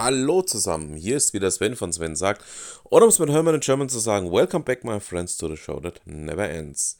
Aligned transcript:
Hallo 0.00 0.42
zusammen, 0.42 0.94
hier 0.94 1.16
ist 1.16 1.34
wieder 1.34 1.50
Sven 1.50 1.74
von 1.74 1.92
Sven 1.92 2.14
sagt, 2.14 2.44
oder 2.84 3.02
um 3.02 3.08
es 3.08 3.18
mit 3.18 3.30
Hermann 3.30 3.56
in 3.56 3.60
German 3.60 3.88
zu 3.88 3.98
sagen, 3.98 4.30
Welcome 4.30 4.62
back 4.62 4.84
my 4.84 5.00
friends 5.00 5.36
to 5.36 5.48
the 5.48 5.56
show 5.56 5.80
that 5.80 6.00
never 6.04 6.48
ends. 6.48 6.98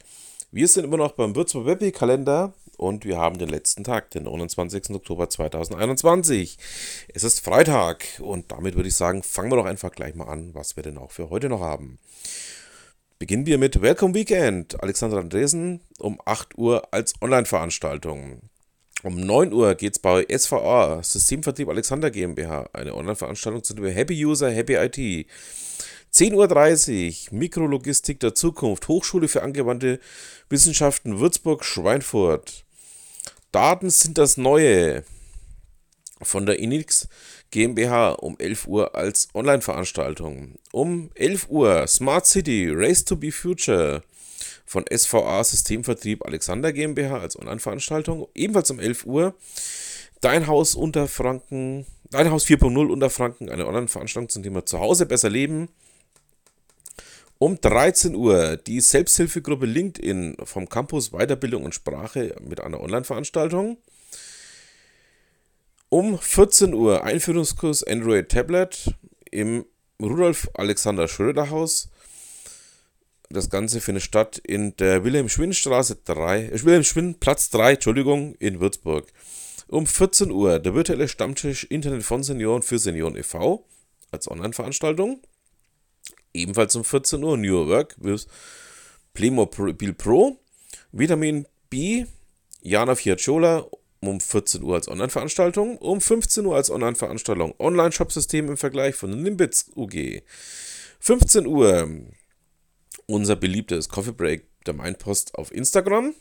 Wir 0.50 0.66
sind 0.66 0.82
immer 0.82 0.96
noch 0.96 1.12
beim 1.12 1.36
Würzburg 1.36 1.64
Webby 1.64 1.92
Kalender 1.92 2.54
und 2.76 3.04
wir 3.04 3.16
haben 3.16 3.38
den 3.38 3.50
letzten 3.50 3.84
Tag, 3.84 4.10
den 4.10 4.24
29. 4.24 4.90
Oktober 4.90 5.30
2021. 5.30 6.58
Es 7.14 7.22
ist 7.22 7.38
Freitag 7.38 8.04
und 8.18 8.50
damit 8.50 8.74
würde 8.74 8.88
ich 8.88 8.96
sagen, 8.96 9.22
fangen 9.22 9.52
wir 9.52 9.58
doch 9.58 9.66
einfach 9.66 9.92
gleich 9.92 10.16
mal 10.16 10.26
an, 10.26 10.52
was 10.56 10.74
wir 10.74 10.82
denn 10.82 10.98
auch 10.98 11.12
für 11.12 11.30
heute 11.30 11.48
noch 11.48 11.60
haben. 11.60 12.00
Beginnen 13.20 13.46
wir 13.46 13.58
mit 13.58 13.80
Welcome 13.80 14.14
Weekend. 14.14 14.82
Alexander 14.82 15.18
Andresen 15.18 15.82
um 16.00 16.20
8 16.24 16.58
Uhr 16.58 16.88
als 16.90 17.14
Online-Veranstaltung. 17.22 18.40
Um 19.04 19.14
9 19.14 19.52
Uhr 19.52 19.76
geht 19.76 19.92
es 19.92 19.98
bei 20.00 20.26
SVA, 20.28 21.00
Systemvertrieb 21.04 21.68
Alexander 21.68 22.10
GmbH, 22.10 22.68
eine 22.72 22.96
Online-Veranstaltung 22.96 23.62
zum 23.62 23.76
Thema 23.76 23.90
Happy 23.90 24.24
User, 24.24 24.50
Happy 24.50 24.74
IT. 24.74 24.96
10.30 26.12 27.30
Uhr, 27.30 27.38
Mikrologistik 27.38 28.18
der 28.18 28.34
Zukunft, 28.34 28.88
Hochschule 28.88 29.28
für 29.28 29.42
angewandte 29.42 30.00
Wissenschaften 30.48 31.20
Würzburg-Schweinfurt. 31.20 32.64
Daten 33.52 33.90
sind 33.90 34.18
das 34.18 34.36
Neue 34.36 35.04
von 36.20 36.44
der 36.46 36.58
Inix 36.58 37.06
GmbH 37.52 38.10
um 38.10 38.36
11 38.38 38.66
Uhr 38.66 38.96
als 38.96 39.28
Online-Veranstaltung. 39.32 40.56
Um 40.72 41.10
11 41.14 41.48
Uhr 41.48 41.86
Smart 41.86 42.26
City, 42.26 42.68
Race 42.68 43.04
to 43.04 43.14
be 43.14 43.30
Future 43.30 44.02
von 44.68 44.84
SVA 44.94 45.42
Systemvertrieb 45.42 46.24
Alexander 46.24 46.72
GmbH 46.72 47.18
als 47.18 47.38
Online-Veranstaltung. 47.38 48.28
Ebenfalls 48.34 48.70
um 48.70 48.78
11 48.78 49.06
Uhr. 49.06 49.34
Dein 50.20 50.46
Haus 50.46 50.74
unter 50.74 51.08
Franken, 51.08 51.86
Dein 52.10 52.30
Haus 52.30 52.46
4.0 52.46 52.90
unter 52.90 53.10
Franken, 53.10 53.50
eine 53.50 53.66
Online-Veranstaltung 53.66 54.30
zum 54.30 54.42
Thema 54.42 54.64
Zuhause 54.64 55.04
besser 55.04 55.28
leben. 55.28 55.68
Um 57.38 57.60
13 57.60 58.14
Uhr 58.14 58.56
die 58.56 58.80
Selbsthilfegruppe 58.80 59.66
LinkedIn 59.66 60.36
vom 60.42 60.68
Campus 60.68 61.10
Weiterbildung 61.10 61.64
und 61.64 61.74
Sprache 61.74 62.34
mit 62.40 62.60
einer 62.60 62.80
Online-Veranstaltung. 62.80 63.76
Um 65.90 66.18
14 66.18 66.74
Uhr 66.74 67.04
Einführungskurs 67.04 67.84
Android 67.84 68.30
Tablet 68.30 68.94
im 69.30 69.64
Rudolf 70.00 70.48
Alexander 70.54 71.08
Schröder 71.08 71.50
Haus 71.50 71.90
das 73.30 73.50
Ganze 73.50 73.80
findet 73.80 74.02
statt 74.02 74.38
in 74.38 74.74
der 74.76 75.04
Wilhelm-Schwinn-Straße 75.04 75.98
3, 76.04 76.44
äh, 76.46 76.64
Wilhelm-Schwinn-Platz 76.64 77.50
3, 77.50 77.72
Entschuldigung, 77.74 78.34
in 78.36 78.60
Würzburg. 78.60 79.06
Um 79.66 79.86
14 79.86 80.30
Uhr 80.30 80.58
der 80.58 80.74
virtuelle 80.74 81.08
Stammtisch 81.08 81.64
Internet 81.64 82.02
von 82.02 82.22
Senioren 82.22 82.62
für 82.62 82.78
Senioren 82.78 83.16
e.V. 83.16 83.66
als 84.10 84.30
Online-Veranstaltung. 84.30 85.20
Ebenfalls 86.32 86.74
um 86.74 86.84
14 86.84 87.22
Uhr 87.22 87.36
New 87.36 87.68
Work 87.68 87.96
with 87.98 88.26
Playmobil 89.12 89.92
Pro. 89.92 90.38
Vitamin 90.92 91.46
B, 91.68 92.06
Jana 92.62 92.94
Fiacciola 92.94 93.66
um 94.00 94.20
14 94.20 94.62
Uhr 94.62 94.76
als 94.76 94.88
Online-Veranstaltung. 94.88 95.76
Um 95.78 96.00
15 96.00 96.46
Uhr 96.46 96.56
als 96.56 96.70
Online-Veranstaltung 96.70 97.54
Online-Shop-System 97.58 98.48
im 98.48 98.56
Vergleich 98.56 98.94
von 98.94 99.10
Nimbitz 99.10 99.70
UG. 99.74 100.22
15 101.00 101.46
Uhr 101.46 101.88
unser 103.08 103.36
beliebtes 103.36 103.88
Coffee 103.88 104.12
Break 104.12 104.46
der 104.66 104.74
Mindpost 104.74 105.34
auf 105.34 105.52
Instagram. 105.52 106.14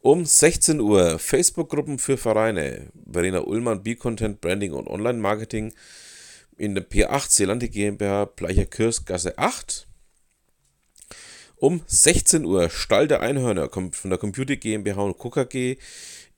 Um 0.00 0.24
16 0.24 0.80
Uhr 0.80 1.18
Facebook-Gruppen 1.18 1.98
für 1.98 2.16
Vereine. 2.16 2.90
Verena 3.06 3.40
Ullmann, 3.40 3.82
B-Content, 3.82 4.40
Branding 4.40 4.72
und 4.72 4.88
Online-Marketing 4.88 5.74
in 6.56 6.74
der 6.74 6.88
P8 6.88 7.30
Seelande 7.30 7.68
GmbH, 7.68 8.24
Bleicher 8.24 8.64
Kirchgasse 8.64 9.36
8. 9.36 9.86
Um 11.56 11.82
16 11.86 12.46
Uhr 12.46 12.70
Stall 12.70 13.06
der 13.06 13.20
Einhörner 13.20 13.68
kommt 13.68 13.94
von 13.94 14.08
der 14.08 14.18
Computer 14.18 14.56
GmbH 14.56 15.02
und 15.02 15.18
KKG 15.18 15.76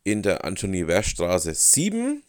in 0.02 0.22
der 0.22 0.44
Antonie 0.44 0.88
Werstraße 0.88 1.54
7. 1.54 2.25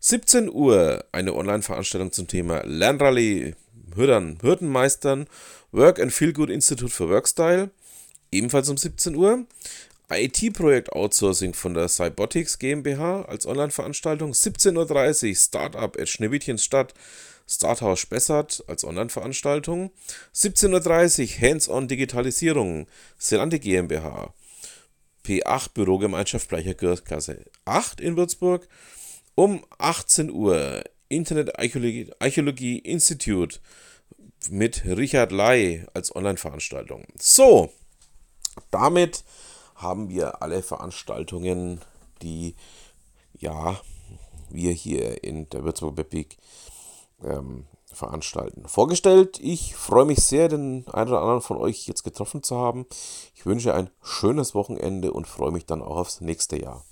17 0.00 0.50
Uhr 0.50 1.04
eine 1.12 1.34
Online-Veranstaltung 1.34 2.10
zum 2.10 2.26
Thema 2.26 2.64
Lernrallye 2.64 3.54
Hürdern, 3.98 4.38
Hürdenmeistern, 4.40 5.26
Work 5.72 5.98
and 5.98 6.12
Feel 6.12 6.32
Good 6.32 6.48
Institute 6.48 6.90
for 6.90 7.10
Workstyle, 7.10 7.70
ebenfalls 8.32 8.70
um 8.70 8.78
17 8.78 9.14
Uhr. 9.14 9.44
IT-Projekt 10.10 10.92
Outsourcing 10.94 11.52
von 11.52 11.74
der 11.74 11.88
Cybotics 11.88 12.58
GmbH 12.58 13.26
als 13.26 13.46
Online-Veranstaltung. 13.46 14.32
17.30 14.32 15.28
Uhr 15.28 15.36
Startup 15.36 16.00
at 16.00 16.08
Schneewittchensstadt, 16.08 16.94
Starthaus 17.46 18.00
Spessart 18.00 18.64
als 18.68 18.84
Online-Veranstaltung. 18.84 19.90
17.30 20.34 21.20
Uhr 21.20 21.48
Hands-on 21.48 21.88
Digitalisierung, 21.88 22.86
Selante 23.18 23.58
GmbH. 23.58 24.32
P8 25.26 25.74
Bürogemeinschaft 25.74 26.48
Bleicherkasse 26.48 27.44
8 27.66 28.00
in 28.00 28.16
Würzburg. 28.16 28.66
Um 29.34 29.62
18 29.76 30.30
Uhr 30.30 30.84
Internet 31.08 31.58
Archäologie, 31.58 32.10
Archäologie 32.18 32.78
Institute 32.78 33.60
mit 34.50 34.84
Richard 34.84 35.32
Lai 35.32 35.86
als 35.94 36.14
Online-Veranstaltung. 36.14 37.04
So, 37.18 37.70
damit 38.70 39.24
haben 39.74 40.08
wir 40.08 40.42
alle 40.42 40.62
Veranstaltungen, 40.62 41.80
die 42.22 42.54
ja 43.38 43.80
wir 44.50 44.72
hier 44.72 45.22
in 45.24 45.48
der 45.50 45.64
Würzburger 45.64 46.04
Peak 46.04 46.36
ähm, 47.22 47.66
veranstalten. 47.92 48.66
Vorgestellt, 48.66 49.38
ich 49.40 49.74
freue 49.74 50.04
mich 50.04 50.18
sehr, 50.20 50.48
den 50.48 50.86
einen 50.88 51.10
oder 51.10 51.20
anderen 51.20 51.40
von 51.40 51.56
euch 51.56 51.86
jetzt 51.86 52.04
getroffen 52.04 52.42
zu 52.42 52.56
haben. 52.56 52.86
Ich 53.34 53.46
wünsche 53.46 53.74
ein 53.74 53.90
schönes 54.02 54.54
Wochenende 54.54 55.12
und 55.12 55.26
freue 55.26 55.52
mich 55.52 55.66
dann 55.66 55.82
auch 55.82 55.96
aufs 55.96 56.20
nächste 56.20 56.60
Jahr. 56.60 56.84